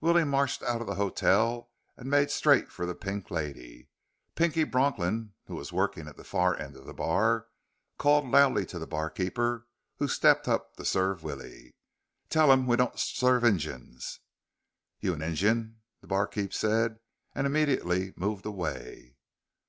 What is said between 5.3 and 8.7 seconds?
who was working the far end of the bar, called loudly